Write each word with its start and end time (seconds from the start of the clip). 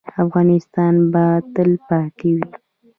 افغانستان 0.23 0.93
به 1.11 1.25
تلپاتې 1.55 2.29
وي؟ 2.35 2.47